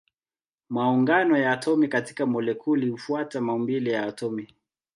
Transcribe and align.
Maungano 0.69 1.37
ya 1.37 1.51
atomi 1.51 1.87
katika 1.87 2.25
molekuli 2.25 2.89
hufuata 2.89 3.41
maumbile 3.41 3.91
ya 3.91 4.03
atomi. 4.03 4.49